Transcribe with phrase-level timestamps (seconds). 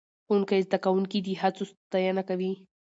[0.25, 2.51] ښوونکی زده کوونکي د هڅو ستاینه کوي